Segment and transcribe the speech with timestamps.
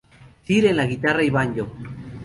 [0.47, 1.67] Cyr en la guitarra y banjo.